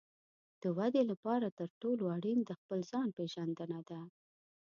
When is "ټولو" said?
1.81-2.03